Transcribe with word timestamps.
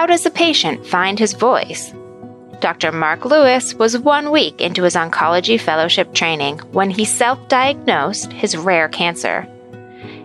how 0.00 0.06
does 0.06 0.24
a 0.24 0.30
patient 0.30 0.86
find 0.86 1.18
his 1.18 1.34
voice? 1.34 1.92
Dr. 2.60 2.90
Mark 2.90 3.26
Lewis 3.26 3.74
was 3.74 3.98
one 3.98 4.30
week 4.30 4.58
into 4.58 4.84
his 4.84 4.94
oncology 4.94 5.60
fellowship 5.60 6.14
training 6.14 6.58
when 6.72 6.88
he 6.88 7.04
self 7.04 7.38
diagnosed 7.48 8.32
his 8.32 8.56
rare 8.56 8.88
cancer. 8.88 9.46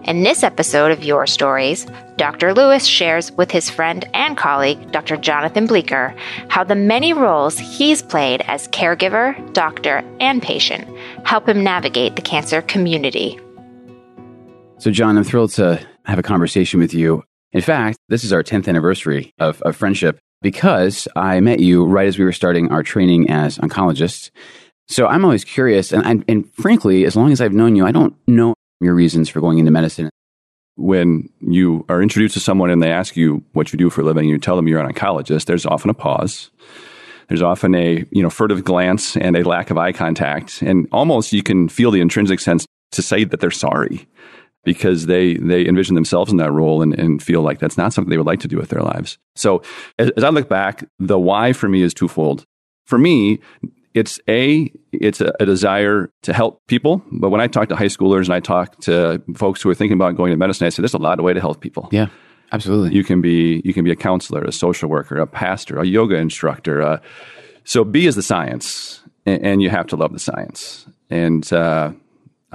In 0.05 0.23
this 0.23 0.44
episode 0.44 0.94
of 0.94 1.04
Your 1.04 1.27
Stories, 1.27 1.86
Dr. 2.16 2.54
Lewis 2.54 2.86
shares 2.86 3.34
with 3.34 3.52
his 3.52 3.70
friend 3.70 4.08
and 4.14 4.38
colleague, 4.38 4.94
Dr. 4.94 5.18
Jonathan 5.18 5.68
Bleeker, 5.68 6.16
how 6.48 6.64
the 6.64 6.73
many 6.73 7.12
roles 7.12 7.60
he's 7.60 8.02
played 8.02 8.44
as 8.48 8.70
caregiver, 8.70 9.36
doctor, 9.52 10.05
and 10.21 10.42
patient 10.42 10.88
help 11.28 11.50
him 11.50 11.66
navigate 11.66 12.16
the 12.16 12.21
cancer 12.21 12.62
community. 12.62 13.38
So, 14.77 14.90
John, 14.90 15.18
I'm 15.18 15.26
thrilled 15.26 15.52
to 15.55 15.85
have 16.05 16.18
a 16.18 16.23
conversation 16.23 16.80
with 16.80 16.94
you. 16.94 17.26
In 17.55 17.62
fact, 17.62 17.98
this 18.09 18.26
is 18.26 18.34
our 18.34 18.44
10th 18.44 18.68
anniversary 18.68 19.34
of, 19.40 19.62
of 19.62 19.77
friendship 19.77 20.20
because 20.41 21.08
I 21.16 21.40
met 21.40 21.62
you 21.62 21.86
right 21.86 22.05
as 22.05 22.20
we 22.20 22.26
were 22.26 22.34
starting 22.34 22.70
our 22.70 22.84
training 22.84 23.30
as 23.30 23.58
oncologists. 23.59 24.30
So 24.90 25.08
I'm 25.08 25.23
always 25.23 25.46
curious, 25.46 25.94
and, 25.94 26.05
and, 26.05 26.26
and 26.27 26.54
frankly, 26.55 27.05
as 27.05 27.16
long 27.16 27.32
as 27.32 27.40
I've 27.40 27.54
known 27.54 27.77
you, 27.77 27.88
I 27.88 27.94
don't 27.94 28.13
know 28.27 28.55
your 28.82 28.94
reasons 28.94 29.30
for 29.30 29.40
going 29.40 29.58
into 29.58 29.72
medicine. 29.72 30.10
When 30.76 31.30
you 31.40 31.86
are 31.88 32.02
introduced 32.02 32.34
to 32.34 32.41
someone 32.41 32.72
and 32.72 32.84
they 32.84 32.91
ask 32.91 33.16
you 33.16 33.41
what 33.54 33.72
you 33.72 33.77
do 33.77 33.90
for 33.90 34.02
a 34.02 34.04
living, 34.04 34.27
you 34.27 34.38
tell 34.38 34.58
them 34.58 34.68
you're 34.68 34.82
an 34.82 34.91
oncologist, 34.91 35.46
there's 35.46 35.66
often 35.66 35.90
a 35.90 35.94
pause. 35.94 36.52
There's 37.30 37.41
often 37.41 37.74
a 37.74 38.05
you 38.12 38.22
know 38.22 38.30
furtive 38.30 38.66
glance 38.66 39.16
and 39.16 39.38
a 39.38 39.48
lack 39.48 39.72
of 39.72 39.77
eye 39.77 39.94
contact, 39.94 40.62
and 40.62 40.90
almost 40.91 41.32
you 41.32 41.41
can 41.41 41.70
feel 41.70 41.90
the 41.90 42.02
intrinsic 42.02 42.41
sense 42.41 42.66
to 42.91 43.02
say 43.02 43.24
that 43.24 43.40
they're 43.40 43.49
sorry 43.49 44.08
because 44.66 45.05
they 45.05 45.35
they 45.35 45.66
envision 45.66 45.96
themselves 45.96 46.32
in 46.32 46.38
that 46.38 46.52
role 46.52 46.82
and, 46.82 46.98
and 46.99 47.24
feel 47.24 47.41
like 47.41 47.60
that's 47.60 47.77
not 47.77 47.94
something 47.94 48.10
they 48.10 48.18
would 48.18 48.26
like 48.26 48.41
to 48.41 48.48
do 48.48 48.58
with 48.58 48.70
their 48.70 48.82
lives. 48.82 49.18
So 49.35 49.62
as, 49.98 50.10
as 50.12 50.24
I 50.24 50.30
look 50.30 50.49
back, 50.49 50.84
the 50.99 51.18
why 51.18 51.54
for 51.54 51.70
me 51.70 51.82
is 51.82 51.94
twofold. 51.94 52.46
For 52.85 52.98
me, 52.98 53.40
it's 53.94 54.20
a 54.27 54.72
it's 54.91 55.22
a, 55.22 55.34
a, 55.40 55.46
desire 55.46 56.12
to 56.24 56.34
help 56.34 56.62
people. 56.68 57.02
But 57.12 57.30
when 57.30 57.41
I 57.41 57.48
talk 57.48 57.70
to 57.70 57.76
high 57.76 57.85
schoolers 57.85 58.26
and 58.26 58.34
I 58.34 58.41
talk 58.41 58.80
to 58.82 59.22
folks 59.35 59.62
who 59.62 59.70
are 59.70 59.76
thinking 59.76 59.96
about 59.96 60.16
going 60.18 60.32
to 60.32 60.38
medicine, 60.38 60.68
I 60.68 60.70
say 60.70 60.82
there's 60.82 60.94
a 60.94 60.98
lot 60.98 61.18
of 61.18 61.26
way 61.26 61.34
to 61.34 61.40
help 61.40 61.62
people. 61.62 61.88
Yeah, 61.91 62.07
absolutely. 62.52 62.94
You 62.94 63.04
can 63.04 63.22
be 63.22 63.62
you 63.63 63.74
can 63.74 63.85
be 63.85 63.91
a 63.91 63.96
counselor, 63.96 64.44
a 64.44 64.52
social 64.52 64.90
worker, 64.90 65.18
a 65.18 65.25
pastor, 65.25 65.79
a 65.79 65.85
yoga 65.85 66.18
instructor. 66.18 66.81
Uh, 66.81 67.00
so 67.63 67.84
B 67.84 68.06
is 68.06 68.16
the 68.16 68.22
science, 68.22 69.02
and, 69.25 69.41
and, 69.44 69.62
you 69.62 69.69
have 69.72 69.88
to 69.88 69.96
love 69.96 70.13
the 70.13 70.19
science. 70.19 70.85
And 71.09 71.52
uh, 71.52 71.94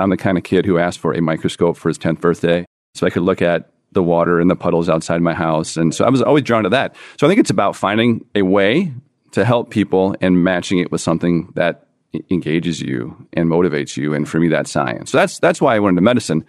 I'm 0.01 0.11
the 0.11 0.17
kind 0.17 0.39
of 0.39 0.45
kid 0.45 0.67
who 0.67 0.79
asked 0.79 0.99
for 0.99 1.13
a 1.13 1.21
microscope 1.21 1.77
for 1.77 1.89
his 1.89 1.99
10th 1.99 2.21
birthday, 2.21 2.65
so 2.95 3.07
I 3.07 3.11
could 3.11 3.23
look 3.23 3.43
at 3.43 3.71
the 3.93 4.03
water 4.03 4.41
and 4.41 4.51
the 4.51 4.57
puddles 4.57 4.89
outside 4.89 5.21
my 5.21 5.35
house. 5.35 5.77
And 5.77 5.95
so 5.95 6.05
I 6.05 6.11
was 6.11 6.23
always 6.23 6.45
drawn 6.45 6.63
to 6.63 6.69
that. 6.71 6.95
So 7.19 7.27
I 7.27 7.31
think 7.31 7.41
it's 7.41 7.51
about 7.51 7.75
finding 7.75 8.25
a 8.35 8.43
way 8.43 8.93
to 9.33 9.45
help 9.45 9.71
people 9.71 10.15
and 10.21 10.45
matching 10.45 10.79
it 10.79 10.91
with 10.91 11.01
something 11.01 11.53
that 11.55 11.87
engages 12.31 12.81
you 12.81 13.27
and 13.33 13.49
motivates 13.49 13.97
you. 13.97 14.15
And 14.15 14.29
for 14.29 14.41
me, 14.41 14.49
that's 14.49 14.71
science. 14.71 15.13
So 15.13 15.19
that's 15.19 15.39
that's 15.39 15.61
why 15.61 15.77
I 15.77 15.79
went 15.79 15.93
into 15.93 16.03
medicine. 16.03 16.45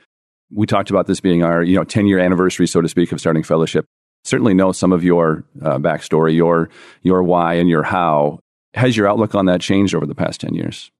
We 0.51 0.67
talked 0.67 0.89
about 0.89 1.07
this 1.07 1.19
being 1.19 1.43
our 1.43 1.63
you 1.63 1.75
know 1.75 1.83
10 1.83 2.07
year 2.07 2.19
anniversary, 2.19 2.67
so 2.67 2.81
to 2.81 2.89
speak, 2.89 3.11
of 3.11 3.19
starting 3.19 3.43
fellowship. 3.43 3.85
Certainly 4.23 4.53
know 4.53 4.71
some 4.71 4.91
of 4.91 5.03
your 5.03 5.43
uh, 5.61 5.79
backstory, 5.79 6.35
your 6.35 6.69
your 7.01 7.23
why, 7.23 7.55
and 7.55 7.69
your 7.69 7.83
how. 7.83 8.39
Has 8.73 8.95
your 8.95 9.07
outlook 9.07 9.35
on 9.35 9.47
that 9.47 9.59
changed 9.59 9.93
over 9.93 10.05
the 10.05 10.15
past 10.15 10.39
10 10.41 10.53
years? 10.53 10.91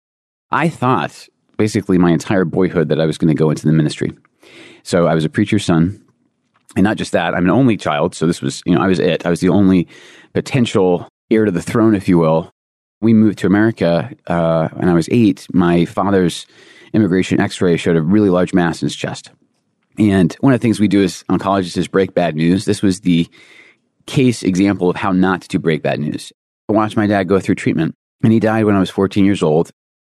I 0.52 0.68
thought 0.68 1.30
basically 1.62 2.00
my 2.00 2.10
entire 2.10 2.44
boyhood 2.44 2.90
that 2.90 3.00
I 3.00 3.06
was 3.06 3.20
going 3.20 3.28
to 3.28 3.36
go 3.36 3.52
into 3.52 3.68
the 3.68 3.72
ministry. 3.72 4.12
So 4.82 5.06
I 5.06 5.14
was 5.14 5.26
a 5.26 5.30
preacher's 5.30 5.64
son. 5.64 6.04
And 6.76 6.84
not 6.84 6.98
just 6.98 7.12
that, 7.12 7.36
I'm 7.36 7.44
an 7.44 7.52
only 7.52 7.78
child. 7.78 8.16
So 8.16 8.26
this 8.26 8.42
was, 8.42 8.64
you 8.66 8.74
know, 8.74 8.82
I 8.82 8.88
was 8.88 8.98
it. 8.98 9.28
I 9.28 9.30
was 9.30 9.42
the 9.42 9.50
only 9.50 9.88
potential 10.34 11.08
heir 11.30 11.46
to 11.46 11.52
the 11.52 11.62
throne, 11.62 11.94
if 11.94 12.08
you 12.10 12.18
will. 12.18 12.50
We 13.00 13.14
moved 13.14 13.38
to 13.40 13.48
America 13.48 14.10
uh, 14.26 14.70
when 14.70 14.90
I 14.90 14.96
was 14.96 15.08
eight. 15.12 15.46
My 15.54 15.86
father's 15.86 16.48
immigration 16.94 17.40
x 17.40 17.62
ray 17.62 17.78
showed 17.78 17.96
a 17.96 18.02
really 18.02 18.32
large 18.32 18.56
mass 18.56 18.82
in 18.82 18.88
his 18.88 18.96
chest. 18.96 19.30
And 20.00 20.34
one 20.40 20.54
of 20.54 20.60
the 20.60 20.64
things 20.64 20.80
we 20.80 20.88
do 20.88 21.04
as 21.04 21.24
oncologists 21.30 21.78
is 21.78 21.88
break 21.88 22.16
bad 22.16 22.36
news. 22.36 22.66
This 22.66 22.82
was 22.82 23.02
the 23.02 23.30
case 24.08 24.42
example 24.42 24.90
of 24.90 24.96
how 24.96 25.12
not 25.12 25.44
to 25.44 25.60
break 25.60 25.84
bad 25.84 26.00
news. 26.00 26.34
I 26.70 26.74
watched 26.74 26.98
my 26.98 27.06
dad 27.06 27.28
go 27.28 27.40
through 27.40 27.56
treatment, 27.56 27.94
and 28.24 28.34
he 28.34 28.40
died 28.40 28.66
when 28.66 28.76
I 28.76 28.80
was 28.80 28.90
14 28.90 29.26
years 29.26 29.44
old. 29.44 29.70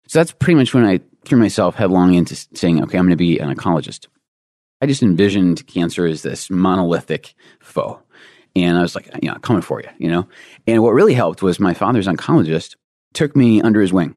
So 0.08 0.20
that's 0.20 0.32
pretty 0.32 0.56
much 0.56 0.76
when 0.76 0.86
I 0.86 1.00
threw 1.26 1.38
myself 1.38 1.76
headlong 1.76 2.14
into 2.14 2.36
saying, 2.54 2.82
okay, 2.84 2.98
I'm 2.98 3.06
going 3.06 3.12
to 3.12 3.16
be 3.16 3.40
an 3.40 3.54
oncologist. 3.54 4.08
I 4.82 4.86
just 4.86 5.04
envisioned 5.04 5.68
cancer 5.68 6.06
as 6.06 6.22
this 6.22 6.50
monolithic 6.50 7.34
foe. 7.60 8.02
And 8.56 8.78
I 8.78 8.82
was 8.82 8.96
like, 8.96 9.10
you 9.22 9.30
know, 9.30 9.36
coming 9.36 9.62
for 9.62 9.82
you, 9.82 9.90
you 9.98 10.10
know? 10.10 10.28
And 10.66 10.82
what 10.82 10.92
really 10.92 11.14
helped 11.14 11.42
was 11.42 11.60
my 11.60 11.74
father's 11.74 12.08
oncologist 12.08 12.76
took 13.14 13.36
me 13.36 13.62
under 13.62 13.82
his 13.82 13.94
wing. 13.94 14.16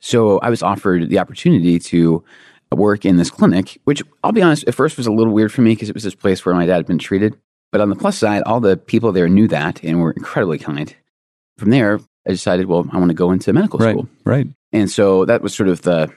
So 0.00 0.38
I 0.40 0.50
was 0.50 0.62
offered 0.62 1.08
the 1.08 1.18
opportunity 1.18 1.78
to 1.78 2.24
work 2.72 3.04
in 3.04 3.16
this 3.16 3.30
clinic, 3.30 3.78
which 3.84 4.02
I'll 4.22 4.32
be 4.32 4.42
honest, 4.42 4.66
at 4.66 4.74
first 4.74 4.96
was 4.96 5.06
a 5.06 5.12
little 5.12 5.32
weird 5.32 5.52
for 5.52 5.60
me 5.60 5.72
because 5.72 5.88
it 5.88 5.94
was 5.94 6.04
this 6.04 6.14
place 6.14 6.44
where 6.44 6.54
my 6.54 6.66
dad 6.66 6.76
had 6.76 6.86
been 6.86 6.98
treated. 6.98 7.36
But 7.72 7.80
on 7.80 7.88
the 7.88 7.96
plus 7.96 8.18
side, 8.18 8.42
all 8.42 8.60
the 8.60 8.76
people 8.76 9.12
there 9.12 9.28
knew 9.28 9.48
that 9.48 9.82
and 9.84 10.00
were 10.00 10.12
incredibly 10.12 10.58
kind. 10.58 10.94
From 11.58 11.70
there, 11.70 12.00
I 12.26 12.30
decided, 12.30 12.66
well, 12.66 12.86
I 12.92 12.98
want 12.98 13.10
to 13.10 13.14
go 13.14 13.30
into 13.30 13.52
medical 13.52 13.78
right, 13.78 13.92
school. 13.92 14.08
Right. 14.24 14.46
And 14.72 14.90
so 14.90 15.24
that 15.24 15.42
was 15.42 15.54
sort 15.54 15.68
of 15.68 15.82
the 15.82 16.12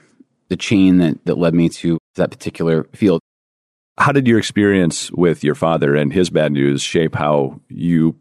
the 0.54 0.58
chain 0.58 0.98
that, 0.98 1.24
that 1.24 1.36
led 1.36 1.52
me 1.52 1.68
to 1.68 1.98
that 2.14 2.30
particular 2.30 2.84
field. 2.94 3.20
How 3.98 4.12
did 4.12 4.28
your 4.28 4.38
experience 4.38 5.10
with 5.10 5.42
your 5.42 5.56
father 5.56 5.96
and 5.96 6.12
his 6.12 6.30
bad 6.30 6.52
news 6.52 6.80
shape 6.80 7.16
how 7.16 7.60
you 7.68 8.14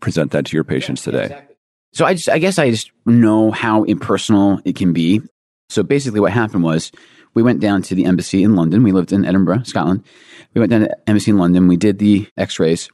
present 0.00 0.32
that 0.32 0.44
to 0.46 0.56
your 0.56 0.64
patients 0.64 1.02
today? 1.02 1.24
Exactly. 1.24 1.56
So 1.94 2.04
I 2.04 2.12
just, 2.12 2.28
I 2.28 2.38
guess 2.38 2.58
I 2.58 2.70
just 2.70 2.90
know 3.06 3.50
how 3.50 3.84
impersonal 3.84 4.60
it 4.66 4.76
can 4.76 4.92
be. 4.92 5.22
So 5.70 5.82
basically, 5.82 6.20
what 6.20 6.32
happened 6.32 6.64
was 6.64 6.92
we 7.32 7.42
went 7.42 7.60
down 7.60 7.80
to 7.82 7.94
the 7.94 8.04
embassy 8.04 8.42
in 8.42 8.56
London. 8.56 8.82
We 8.82 8.92
lived 8.92 9.12
in 9.12 9.24
Edinburgh, 9.24 9.62
Scotland. 9.62 10.04
We 10.52 10.60
went 10.60 10.70
down 10.70 10.82
to 10.82 10.88
the 10.88 11.08
embassy 11.08 11.30
in 11.30 11.38
London. 11.38 11.66
We 11.66 11.78
did 11.78 11.98
the 11.98 12.28
X-rays, 12.36 12.90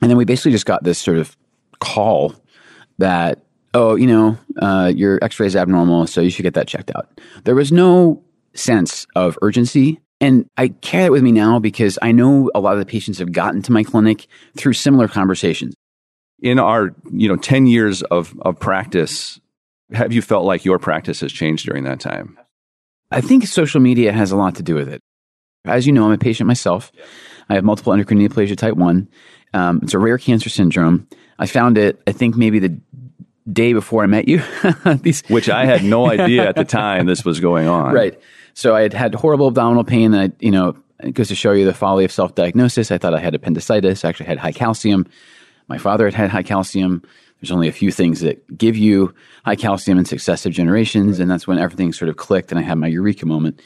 and 0.00 0.08
then 0.08 0.16
we 0.16 0.24
basically 0.24 0.52
just 0.52 0.66
got 0.66 0.84
this 0.84 1.00
sort 1.00 1.18
of 1.18 1.36
call 1.80 2.34
that 2.98 3.42
oh, 3.74 3.96
you 3.96 4.06
know, 4.06 4.38
uh, 4.60 4.92
your 4.94 5.18
X-ray 5.22 5.46
is 5.46 5.56
abnormal, 5.56 6.06
so 6.06 6.20
you 6.20 6.30
should 6.30 6.44
get 6.44 6.54
that 6.54 6.68
checked 6.68 6.90
out. 6.94 7.20
There 7.44 7.54
was 7.54 7.72
no 7.72 8.22
sense 8.54 9.06
of 9.14 9.36
urgency 9.42 10.00
and 10.20 10.48
I 10.56 10.68
carry 10.68 11.04
it 11.04 11.12
with 11.12 11.22
me 11.22 11.32
now 11.32 11.58
because 11.58 11.98
I 12.00 12.12
know 12.12 12.50
a 12.54 12.60
lot 12.60 12.72
of 12.72 12.78
the 12.78 12.86
patients 12.86 13.18
have 13.18 13.32
gotten 13.32 13.62
to 13.62 13.72
my 13.72 13.82
clinic 13.82 14.26
through 14.56 14.74
similar 14.74 15.08
conversations. 15.08 15.74
In 16.40 16.58
our, 16.58 16.94
you 17.10 17.28
know, 17.28 17.36
10 17.36 17.66
years 17.66 18.02
of, 18.02 18.34
of 18.40 18.58
practice, 18.58 19.40
have 19.92 20.12
you 20.12 20.22
felt 20.22 20.44
like 20.44 20.64
your 20.64 20.78
practice 20.78 21.20
has 21.20 21.32
changed 21.32 21.66
during 21.66 21.84
that 21.84 22.00
time? 22.00 22.38
I 23.10 23.20
think 23.20 23.46
social 23.46 23.80
media 23.80 24.12
has 24.12 24.32
a 24.32 24.36
lot 24.36 24.54
to 24.56 24.62
do 24.62 24.74
with 24.74 24.88
it. 24.88 25.00
As 25.64 25.86
you 25.86 25.92
know, 25.92 26.06
I'm 26.06 26.12
a 26.12 26.18
patient 26.18 26.46
myself. 26.46 26.92
I 27.48 27.54
have 27.54 27.64
multiple 27.64 27.92
endocrine 27.92 28.20
neoplasia 28.20 28.56
type 28.56 28.76
1. 28.76 29.08
Um, 29.52 29.80
it's 29.82 29.94
a 29.94 29.98
rare 29.98 30.18
cancer 30.18 30.48
syndrome. 30.48 31.06
I 31.38 31.46
found 31.46 31.78
it, 31.78 32.02
I 32.06 32.12
think, 32.12 32.36
maybe 32.36 32.58
the 32.58 32.80
day 33.52 33.72
before 33.72 34.02
I 34.02 34.06
met 34.06 34.28
you. 34.28 34.42
These, 35.02 35.22
Which 35.28 35.48
I 35.48 35.64
had 35.66 35.84
no 35.84 36.10
idea 36.10 36.48
at 36.48 36.56
the 36.56 36.64
time 36.64 37.06
this 37.06 37.24
was 37.24 37.40
going 37.40 37.68
on. 37.68 37.94
Right. 38.04 38.18
So 38.54 38.74
I 38.74 38.82
had 38.82 38.92
had 38.92 39.14
horrible 39.14 39.48
abdominal 39.48 39.84
pain. 39.84 40.14
And 40.14 40.32
I, 40.32 40.36
you 40.40 40.50
know, 40.50 40.76
it 41.00 41.12
goes 41.12 41.28
to 41.28 41.34
show 41.34 41.52
you 41.52 41.64
the 41.64 41.74
folly 41.74 42.04
of 42.04 42.12
self 42.12 42.34
diagnosis. 42.34 42.90
I 42.90 42.98
thought 42.98 43.14
I 43.14 43.20
had 43.20 43.34
appendicitis. 43.34 44.04
I 44.04 44.08
actually 44.08 44.26
had 44.26 44.38
high 44.38 44.52
calcium. 44.52 45.06
My 45.68 45.78
father 45.78 46.04
had 46.06 46.14
had 46.14 46.30
high 46.30 46.42
calcium. 46.42 47.02
There's 47.40 47.50
only 47.50 47.68
a 47.68 47.72
few 47.72 47.90
things 47.90 48.20
that 48.20 48.56
give 48.56 48.76
you 48.76 49.14
high 49.44 49.56
calcium 49.56 49.98
in 49.98 50.04
successive 50.04 50.52
generations. 50.52 51.20
And 51.20 51.30
that's 51.30 51.46
when 51.46 51.58
everything 51.58 51.92
sort 51.92 52.08
of 52.08 52.16
clicked 52.16 52.50
and 52.52 52.58
I 52.58 52.62
had 52.62 52.78
my 52.78 52.86
eureka 52.86 53.26
moment. 53.26 53.60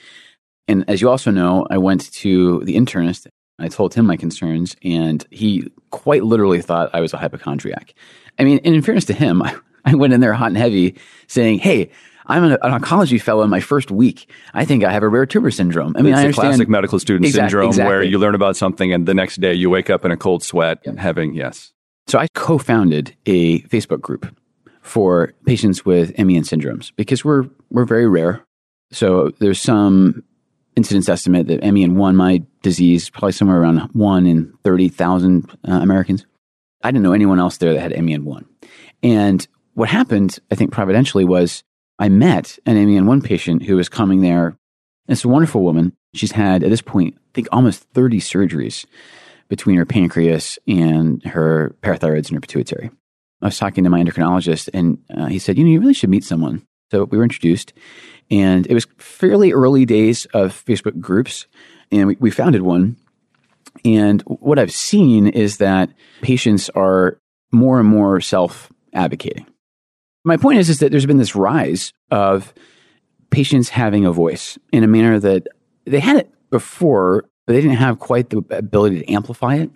And 0.67 0.85
as 0.89 1.01
you 1.01 1.09
also 1.09 1.31
know, 1.31 1.67
I 1.71 1.79
went 1.79 2.13
to 2.13 2.63
the 2.65 2.77
internist. 2.77 3.27
I 3.59 3.69
told 3.69 3.95
him 3.95 4.07
my 4.07 4.17
concerns, 4.17 4.77
and 4.85 5.27
he 5.31 5.69
quite 5.91 6.23
literally 6.23 6.63
thought 6.63 6.91
I 6.95 7.01
was 7.01 7.13
a 7.13 7.17
hypochondriac. 7.17 7.93
I 8.39 8.45
mean, 8.45 8.61
and 8.65 8.75
in 8.75 8.83
fairness 8.83 9.07
to 9.07 9.15
him, 9.15 9.43
I, 9.43 9.57
I 9.89 9.95
went 9.95 10.13
in 10.13 10.21
there 10.21 10.35
hot 10.35 10.49
and 10.49 10.57
heavy 10.57 10.97
saying, 11.27 11.61
Hey, 11.61 11.91
I'm 12.27 12.45
an, 12.45 12.53
an, 12.63 12.81
oncology 12.81 13.21
fellow 13.21 13.43
in 13.43 13.51
my 13.51 13.61
first 13.61 13.91
week. 13.91 14.31
I 14.53 14.67
think 14.67 14.85
I 14.85 14.93
have 14.93 15.03
a 15.03 15.09
rare 15.09 15.25
tumor 15.25 15.51
syndrome. 15.51 15.95
I 15.97 16.03
mean, 16.03 16.13
it's 16.13 16.21
I 16.21 16.25
a 16.27 16.33
classic 16.33 16.69
medical 16.69 16.99
student 16.99 17.25
exactly, 17.25 17.49
syndrome 17.49 17.69
exactly. 17.69 17.89
where 17.89 18.03
you 18.03 18.19
learn 18.19 18.35
about 18.35 18.57
something 18.57 18.93
and 18.93 19.09
the 19.09 19.15
next 19.15 19.41
day 19.41 19.55
you 19.55 19.71
wake 19.71 19.89
up 19.89 20.05
in 20.05 20.11
a 20.11 20.17
cold 20.17 20.43
sweat 20.43 20.79
and 20.85 21.01
having, 21.01 21.35
yes. 21.35 21.73
So 22.07 22.19
I 22.19 22.29
co-founded 22.35 23.17
a 23.25 23.61
Facebook 23.63 24.03
group 24.03 24.35
for 24.83 25.33
patients 25.47 25.87
with 25.87 26.17
MEN 26.19 26.43
syndromes 26.43 26.93
because 26.97 27.25
we're, 27.25 27.45
we're 27.71 27.87
very 27.87 28.07
rare. 28.07 28.45
So 28.91 29.33
there's 29.39 29.61
some 29.61 30.23
incidence 30.77 31.09
estimate 31.09 31.49
that 31.49 31.63
MEN1, 31.63 32.15
my 32.15 32.43
disease, 32.63 33.11
probably 33.11 33.33
somewhere 33.33 33.61
around 33.61 33.81
one 33.93 34.27
in 34.27 34.53
30,000 34.65 35.51
uh, 35.67 35.73
Americans. 35.73 36.27
I 36.83 36.91
didn't 36.91 37.03
know 37.03 37.13
anyone 37.13 37.41
else 37.41 37.57
there 37.57 37.73
that 37.73 37.81
had 37.81 37.93
MEN1. 37.93 38.45
And 39.03 39.47
what 39.79 39.89
happened, 39.89 40.41
I 40.51 40.57
think 40.57 40.73
providentially, 40.73 41.25
was 41.25 41.63
I 42.01 42.09
met 42.09 42.59
an 42.67 42.75
MEN1 42.75 43.25
patient 43.25 43.63
who 43.63 43.77
was 43.77 43.89
coming 43.89 44.23
there. 44.23 44.59
It's 45.07 45.25
a 45.25 45.29
wonderful 45.29 45.63
woman. 45.63 45.97
She's 46.15 46.33
had, 46.33 46.65
at 46.65 46.71
this 46.71 46.83
point, 46.83 47.15
I 47.17 47.21
think 47.33 47.49
almost 47.53 47.85
30 47.95 48.19
surgeries 48.19 48.85
between 49.49 49.77
her 49.77 49.87
pancreas 49.87 50.59
and 50.67 51.23
her 51.23 51.77
parathyroids 51.81 52.27
and 52.27 52.33
her 52.33 52.41
pituitary. 52.41 52.91
I 53.41 53.47
was 53.47 53.57
talking 53.57 53.85
to 53.85 53.91
my 53.91 54.03
endocrinologist, 54.03 54.69
and 54.75 54.99
uh, 55.17 55.27
he 55.27 55.39
said, 55.39 55.57
"You 55.57 55.63
know, 55.63 55.71
you 55.71 55.81
really 55.81 55.95
should 55.95 56.11
meet 56.11 56.25
someone." 56.25 56.67
So 56.91 57.05
we 57.05 57.17
were 57.17 57.23
introduced, 57.23 57.73
and 58.33 58.67
it 58.67 58.75
was 58.75 58.89
fairly 58.99 59.53
early 59.53 59.85
days 59.85 60.27
of 60.35 60.65
Facebook 60.67 60.99
groups, 60.99 61.47
and 61.93 62.09
we, 62.09 62.17
we 62.19 62.31
founded 62.33 62.63
one. 62.63 62.97
And 63.85 64.23
what 64.23 64.59
I've 64.59 64.73
seen 64.73 65.29
is 65.29 65.59
that 65.59 65.91
patients 66.21 66.69
are 66.71 67.21
more 67.53 67.79
and 67.79 67.89
more 67.89 68.21
self 68.21 68.73
advocating. 68.93 69.47
My 70.29 70.37
point 70.37 70.59
is, 70.59 70.69
is 70.69 70.81
that 70.81 70.91
there's 70.91 71.07
been 71.07 71.17
this 71.17 71.35
rise 71.35 71.95
of 72.11 72.53
patients 73.31 73.71
having 73.71 74.05
a 74.05 74.13
voice 74.13 74.59
in 74.73 74.85
a 74.85 74.87
manner 74.87 75.19
that 75.19 75.47
they 75.87 76.01
had 76.01 76.17
it 76.17 76.31
before, 76.51 77.25
but 77.47 77.55
they 77.55 77.63
didn't 77.63 77.79
have 77.79 77.99
quite 77.99 78.29
the 78.29 78.45
ability 78.51 78.99
to 78.99 79.11
amplify 79.11 79.55
it. 79.55 79.71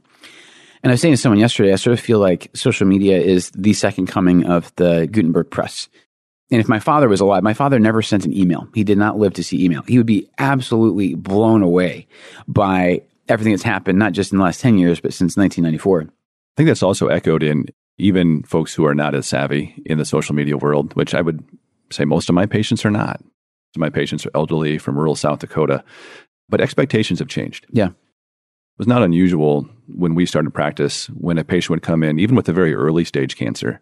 And 0.82 0.90
I 0.90 0.92
was 0.92 1.00
saying 1.00 1.14
to 1.14 1.16
someone 1.16 1.38
yesterday, 1.38 1.72
I 1.72 1.76
sort 1.76 1.94
of 1.94 2.00
feel 2.00 2.18
like 2.18 2.50
social 2.54 2.86
media 2.86 3.18
is 3.18 3.50
the 3.52 3.72
second 3.72 4.08
coming 4.08 4.44
of 4.44 4.74
the 4.76 5.08
Gutenberg 5.10 5.50
press. 5.50 5.88
And 6.50 6.60
if 6.60 6.68
my 6.68 6.80
father 6.80 7.08
was 7.08 7.20
alive, 7.20 7.42
my 7.42 7.54
father 7.54 7.78
never 7.78 8.02
sent 8.02 8.26
an 8.26 8.36
email. 8.36 8.68
He 8.74 8.84
did 8.84 8.98
not 8.98 9.18
live 9.18 9.32
to 9.34 9.44
see 9.44 9.64
email. 9.64 9.82
He 9.88 9.96
would 9.96 10.06
be 10.06 10.28
absolutely 10.36 11.14
blown 11.14 11.62
away 11.62 12.08
by 12.46 13.02
everything 13.26 13.54
that's 13.54 13.62
happened, 13.62 13.98
not 13.98 14.12
just 14.12 14.32
in 14.32 14.38
the 14.38 14.44
last 14.44 14.60
10 14.60 14.76
years, 14.76 15.00
but 15.00 15.14
since 15.14 15.34
1994. 15.34 16.02
I 16.02 16.06
think 16.58 16.66
that's 16.66 16.82
also 16.82 17.06
echoed 17.06 17.42
in 17.42 17.68
even 17.98 18.42
folks 18.42 18.74
who 18.74 18.84
are 18.86 18.94
not 18.94 19.14
as 19.14 19.26
savvy 19.26 19.82
in 19.86 19.98
the 19.98 20.04
social 20.04 20.34
media 20.34 20.56
world, 20.56 20.94
which 20.94 21.14
I 21.14 21.20
would 21.20 21.44
say 21.90 22.04
most 22.04 22.28
of 22.28 22.34
my 22.34 22.46
patients 22.46 22.84
are 22.84 22.90
not. 22.90 23.22
My 23.76 23.90
patients 23.90 24.26
are 24.26 24.30
elderly 24.34 24.78
from 24.78 24.98
rural 24.98 25.14
South 25.14 25.38
Dakota, 25.38 25.84
but 26.48 26.60
expectations 26.60 27.18
have 27.20 27.28
changed. 27.28 27.66
Yeah. 27.70 27.88
It 27.88 28.78
was 28.78 28.86
not 28.86 29.02
unusual 29.02 29.68
when 29.86 30.14
we 30.14 30.26
started 30.26 30.52
practice 30.52 31.06
when 31.08 31.38
a 31.38 31.44
patient 31.44 31.70
would 31.70 31.82
come 31.82 32.02
in, 32.02 32.18
even 32.18 32.36
with 32.36 32.48
a 32.48 32.52
very 32.52 32.74
early 32.74 33.04
stage 33.04 33.36
cancer, 33.36 33.80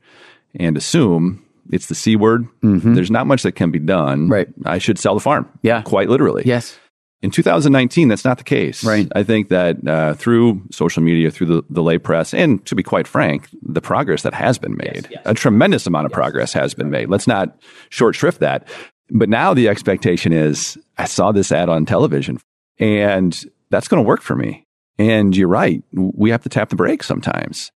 and 0.54 0.76
assume 0.76 1.44
it's 1.72 1.86
the 1.86 1.94
C 1.94 2.16
word. 2.16 2.46
Mm-hmm. 2.62 2.94
There's 2.94 3.10
not 3.10 3.26
much 3.26 3.42
that 3.42 3.52
can 3.52 3.70
be 3.70 3.78
done. 3.78 4.28
Right. 4.28 4.48
I 4.64 4.78
should 4.78 4.98
sell 4.98 5.14
the 5.14 5.20
farm. 5.20 5.48
Yeah. 5.62 5.82
Quite 5.82 6.08
literally. 6.08 6.42
Yes. 6.44 6.78
In 7.22 7.30
2019, 7.30 8.08
that's 8.08 8.24
not 8.24 8.38
the 8.38 8.44
case. 8.44 8.82
Right. 8.82 9.06
I 9.14 9.22
think 9.22 9.48
that 9.48 9.86
uh, 9.86 10.14
through 10.14 10.62
social 10.70 11.02
media, 11.02 11.30
through 11.30 11.48
the, 11.48 11.62
the 11.68 11.82
lay 11.82 11.98
press, 11.98 12.32
and 12.32 12.64
to 12.64 12.74
be 12.74 12.82
quite 12.82 13.06
frank, 13.06 13.48
the 13.62 13.82
progress 13.82 14.22
that 14.22 14.32
has 14.32 14.58
been 14.58 14.74
made, 14.76 15.02
yes, 15.02 15.06
yes. 15.10 15.22
a 15.26 15.34
tremendous 15.34 15.86
amount 15.86 16.06
of 16.06 16.12
yes. 16.12 16.16
progress 16.16 16.52
has 16.54 16.72
been 16.72 16.88
made. 16.88 17.10
Let's 17.10 17.26
not 17.26 17.58
short 17.90 18.14
shrift 18.14 18.40
that. 18.40 18.66
But 19.10 19.28
now 19.28 19.52
the 19.52 19.68
expectation 19.68 20.32
is 20.32 20.78
I 20.96 21.04
saw 21.04 21.32
this 21.32 21.52
ad 21.52 21.68
on 21.68 21.84
television 21.84 22.38
and 22.78 23.38
that's 23.70 23.88
going 23.88 24.02
to 24.02 24.08
work 24.08 24.22
for 24.22 24.36
me. 24.36 24.66
And 24.98 25.36
you're 25.36 25.48
right. 25.48 25.82
We 25.92 26.30
have 26.30 26.42
to 26.42 26.48
tap 26.48 26.68
the 26.68 26.76
brakes 26.76 27.06
sometimes. 27.06 27.70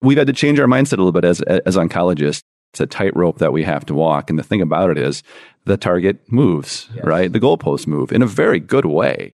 We've 0.00 0.18
had 0.18 0.26
to 0.28 0.32
change 0.32 0.60
our 0.60 0.66
mindset 0.66 0.94
a 0.94 1.02
little 1.02 1.12
bit 1.12 1.24
as, 1.24 1.40
as 1.42 1.76
oncologists. 1.76 2.42
It's 2.72 2.80
a 2.80 2.86
tightrope 2.86 3.38
that 3.38 3.52
we 3.52 3.64
have 3.64 3.86
to 3.86 3.94
walk. 3.94 4.30
And 4.30 4.38
the 4.38 4.42
thing 4.42 4.60
about 4.60 4.90
it 4.90 4.98
is 4.98 5.22
the 5.68 5.76
target 5.76 6.20
moves, 6.30 6.88
yes. 6.94 7.04
right? 7.04 7.32
The 7.32 7.40
goalposts 7.40 7.86
move 7.86 8.10
in 8.10 8.22
a 8.22 8.26
very 8.26 8.58
good 8.58 8.84
way. 8.84 9.32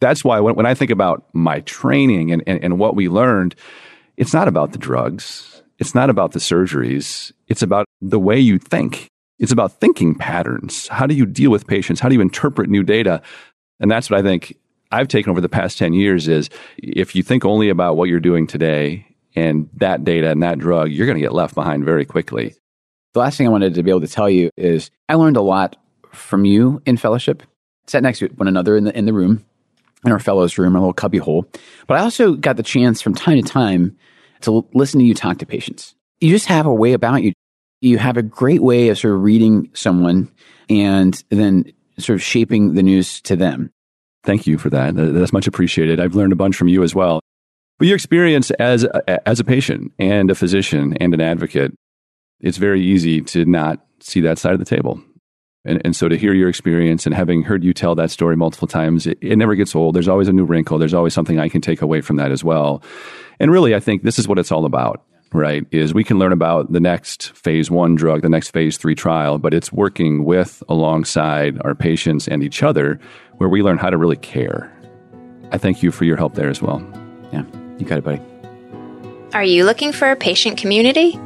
That's 0.00 0.24
why 0.24 0.40
when, 0.40 0.54
when 0.56 0.66
I 0.66 0.74
think 0.74 0.90
about 0.90 1.24
my 1.32 1.60
training 1.60 2.32
and, 2.32 2.42
and, 2.46 2.62
and 2.62 2.78
what 2.78 2.96
we 2.96 3.08
learned, 3.08 3.54
it's 4.16 4.34
not 4.34 4.48
about 4.48 4.72
the 4.72 4.78
drugs. 4.78 5.62
It's 5.78 5.94
not 5.94 6.10
about 6.10 6.32
the 6.32 6.38
surgeries. 6.38 7.32
It's 7.48 7.62
about 7.62 7.86
the 8.00 8.18
way 8.18 8.38
you 8.38 8.58
think. 8.58 9.08
It's 9.38 9.52
about 9.52 9.80
thinking 9.80 10.14
patterns. 10.14 10.88
How 10.88 11.06
do 11.06 11.14
you 11.14 11.26
deal 11.26 11.50
with 11.50 11.66
patients? 11.66 12.00
How 12.00 12.08
do 12.08 12.14
you 12.14 12.20
interpret 12.20 12.68
new 12.68 12.82
data? 12.82 13.22
And 13.80 13.90
that's 13.90 14.10
what 14.10 14.18
I 14.18 14.22
think 14.22 14.56
I've 14.92 15.08
taken 15.08 15.30
over 15.30 15.40
the 15.40 15.48
past 15.48 15.78
10 15.78 15.94
years 15.94 16.28
is 16.28 16.50
if 16.78 17.16
you 17.16 17.22
think 17.22 17.44
only 17.44 17.68
about 17.68 17.96
what 17.96 18.08
you're 18.08 18.20
doing 18.20 18.46
today 18.46 19.06
and 19.34 19.68
that 19.76 20.04
data 20.04 20.30
and 20.30 20.42
that 20.42 20.58
drug, 20.58 20.90
you're 20.90 21.06
going 21.06 21.16
to 21.16 21.22
get 21.22 21.32
left 21.32 21.54
behind 21.54 21.84
very 21.84 22.04
quickly. 22.04 22.54
The 23.14 23.20
last 23.20 23.36
thing 23.36 23.46
I 23.46 23.50
wanted 23.50 23.74
to 23.74 23.82
be 23.82 23.90
able 23.90 24.00
to 24.00 24.08
tell 24.08 24.30
you 24.30 24.50
is 24.56 24.90
I 25.08 25.14
learned 25.14 25.36
a 25.36 25.42
lot 25.42 25.76
from 26.12 26.44
you 26.44 26.80
in 26.86 26.96
fellowship. 26.96 27.42
Sat 27.86 28.02
next 28.02 28.20
to 28.20 28.28
one 28.28 28.48
another 28.48 28.76
in 28.76 28.84
the 28.84 28.96
in 28.96 29.06
the 29.06 29.12
room, 29.12 29.44
in 30.04 30.12
our 30.12 30.18
fellows 30.18 30.56
room, 30.56 30.74
our 30.74 30.80
little 30.80 30.92
cubby 30.92 31.18
hole. 31.18 31.46
But 31.86 31.98
I 31.98 32.00
also 32.00 32.34
got 32.34 32.56
the 32.56 32.62
chance 32.62 33.02
from 33.02 33.14
time 33.14 33.42
to 33.42 33.48
time 33.48 33.96
to 34.42 34.66
listen 34.72 35.00
to 35.00 35.06
you 35.06 35.14
talk 35.14 35.38
to 35.38 35.46
patients. 35.46 35.94
You 36.20 36.30
just 36.30 36.46
have 36.46 36.66
a 36.66 36.74
way 36.74 36.92
about 36.92 37.22
you. 37.22 37.32
You 37.80 37.98
have 37.98 38.16
a 38.16 38.22
great 38.22 38.62
way 38.62 38.88
of 38.88 38.98
sort 38.98 39.14
of 39.14 39.22
reading 39.22 39.70
someone 39.74 40.30
and 40.70 41.22
then 41.30 41.72
sort 41.98 42.14
of 42.14 42.22
shaping 42.22 42.74
the 42.74 42.82
news 42.82 43.20
to 43.22 43.36
them. 43.36 43.72
Thank 44.24 44.46
you 44.46 44.56
for 44.56 44.70
that. 44.70 44.94
That's 44.94 45.32
much 45.32 45.48
appreciated. 45.48 45.98
I've 45.98 46.14
learned 46.14 46.32
a 46.32 46.36
bunch 46.36 46.54
from 46.54 46.68
you 46.68 46.84
as 46.84 46.94
well. 46.94 47.20
But 47.78 47.88
your 47.88 47.96
experience 47.96 48.52
as 48.52 48.84
a, 48.84 49.28
as 49.28 49.40
a 49.40 49.44
patient 49.44 49.92
and 49.98 50.30
a 50.30 50.36
physician 50.36 50.96
and 50.98 51.12
an 51.12 51.20
advocate, 51.20 51.74
it's 52.42 52.58
very 52.58 52.82
easy 52.82 53.20
to 53.22 53.44
not 53.44 53.84
see 54.00 54.20
that 54.20 54.38
side 54.38 54.52
of 54.52 54.58
the 54.58 54.64
table. 54.64 55.00
And, 55.64 55.80
and 55.84 55.94
so 55.94 56.08
to 56.08 56.18
hear 56.18 56.34
your 56.34 56.48
experience 56.48 57.06
and 57.06 57.14
having 57.14 57.44
heard 57.44 57.62
you 57.62 57.72
tell 57.72 57.94
that 57.94 58.10
story 58.10 58.36
multiple 58.36 58.66
times, 58.66 59.06
it, 59.06 59.16
it 59.20 59.36
never 59.36 59.54
gets 59.54 59.76
old. 59.76 59.94
There's 59.94 60.08
always 60.08 60.26
a 60.26 60.32
new 60.32 60.44
wrinkle. 60.44 60.78
There's 60.78 60.94
always 60.94 61.14
something 61.14 61.38
I 61.38 61.48
can 61.48 61.60
take 61.60 61.82
away 61.82 62.00
from 62.00 62.16
that 62.16 62.32
as 62.32 62.42
well. 62.42 62.82
And 63.38 63.50
really, 63.50 63.74
I 63.74 63.80
think 63.80 64.02
this 64.02 64.18
is 64.18 64.26
what 64.26 64.38
it's 64.38 64.50
all 64.50 64.64
about 64.64 65.04
right, 65.34 65.66
is 65.70 65.94
we 65.94 66.04
can 66.04 66.18
learn 66.18 66.32
about 66.32 66.72
the 66.72 66.80
next 66.80 67.34
phase 67.34 67.70
one 67.70 67.94
drug, 67.94 68.22
the 68.22 68.28
next 68.28 68.50
phase 68.50 68.76
three 68.76 68.94
trial, 68.94 69.38
but 69.38 69.54
it's 69.54 69.72
working 69.72 70.24
with, 70.24 70.62
alongside 70.68 71.58
our 71.62 71.74
patients 71.74 72.28
and 72.28 72.42
each 72.42 72.62
other 72.62 73.00
where 73.38 73.48
we 73.48 73.62
learn 73.62 73.78
how 73.78 73.88
to 73.88 73.96
really 73.96 74.16
care. 74.16 74.70
I 75.50 75.58
thank 75.58 75.82
you 75.82 75.90
for 75.90 76.04
your 76.04 76.16
help 76.16 76.34
there 76.34 76.50
as 76.50 76.60
well. 76.60 76.86
Yeah, 77.32 77.44
you 77.78 77.86
got 77.86 77.98
it, 77.98 78.04
buddy. 78.04 78.20
Are 79.32 79.44
you 79.44 79.64
looking 79.64 79.92
for 79.92 80.10
a 80.10 80.16
patient 80.16 80.58
community? 80.58 81.18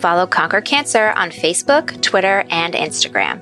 Follow 0.00 0.26
Conquer 0.26 0.60
Cancer 0.60 1.12
on 1.16 1.30
Facebook, 1.30 2.00
Twitter, 2.02 2.44
and 2.50 2.74
Instagram. 2.74 3.40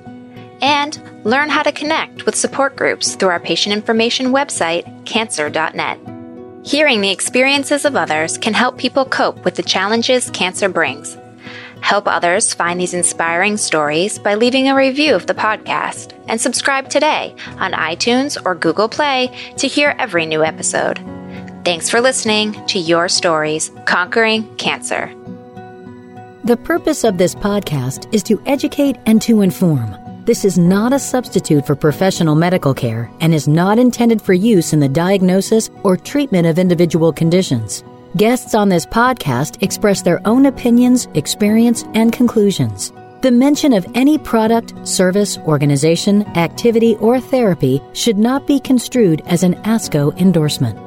And 0.61 0.99
learn 1.25 1.49
how 1.49 1.63
to 1.63 1.71
connect 1.71 2.25
with 2.25 2.35
support 2.35 2.75
groups 2.75 3.15
through 3.15 3.29
our 3.29 3.39
patient 3.39 3.75
information 3.75 4.27
website, 4.27 5.05
cancer.net. 5.05 5.99
Hearing 6.65 7.01
the 7.01 7.11
experiences 7.11 7.85
of 7.85 7.95
others 7.95 8.37
can 8.37 8.53
help 8.53 8.77
people 8.77 9.05
cope 9.05 9.43
with 9.45 9.55
the 9.55 9.63
challenges 9.63 10.29
cancer 10.31 10.69
brings. 10.69 11.17
Help 11.81 12.07
others 12.07 12.53
find 12.53 12.79
these 12.79 12.95
inspiring 12.95 13.57
stories 13.57 14.17
by 14.17 14.33
leaving 14.33 14.67
a 14.67 14.75
review 14.75 15.13
of 15.13 15.27
the 15.27 15.35
podcast 15.35 16.19
and 16.27 16.41
subscribe 16.41 16.89
today 16.89 17.35
on 17.59 17.73
iTunes 17.73 18.43
or 18.43 18.55
Google 18.55 18.89
Play 18.89 19.29
to 19.57 19.67
hear 19.67 19.95
every 19.99 20.25
new 20.25 20.43
episode. 20.43 20.97
Thanks 21.63 21.89
for 21.89 22.01
listening 22.01 22.53
to 22.67 22.79
Your 22.79 23.09
Stories 23.09 23.71
Conquering 23.85 24.55
Cancer. 24.57 25.13
The 26.45 26.57
purpose 26.57 27.03
of 27.03 27.17
this 27.17 27.33
podcast 27.33 28.13
is 28.13 28.21
to 28.21 28.39
educate 28.45 28.97
and 29.07 29.19
to 29.23 29.41
inform. 29.41 29.95
This 30.25 30.45
is 30.45 30.59
not 30.59 30.93
a 30.93 30.99
substitute 30.99 31.65
for 31.65 31.75
professional 31.75 32.35
medical 32.35 32.71
care 32.71 33.09
and 33.19 33.33
is 33.33 33.47
not 33.47 33.79
intended 33.79 34.21
for 34.21 34.33
use 34.33 34.71
in 34.71 34.79
the 34.79 34.87
diagnosis 34.87 35.71
or 35.81 35.97
treatment 35.97 36.45
of 36.45 36.59
individual 36.59 37.11
conditions. 37.11 37.83
Guests 38.15 38.53
on 38.53 38.69
this 38.69 38.85
podcast 38.85 39.63
express 39.63 40.03
their 40.03 40.21
own 40.27 40.45
opinions, 40.45 41.07
experience, 41.15 41.83
and 41.95 42.13
conclusions. 42.13 42.93
The 43.21 43.31
mention 43.31 43.73
of 43.73 43.87
any 43.95 44.19
product, 44.19 44.87
service, 44.87 45.39
organization, 45.39 46.27
activity, 46.37 46.95
or 46.97 47.19
therapy 47.19 47.81
should 47.93 48.19
not 48.19 48.45
be 48.45 48.59
construed 48.59 49.23
as 49.25 49.41
an 49.41 49.55
ASCO 49.63 50.15
endorsement. 50.19 50.77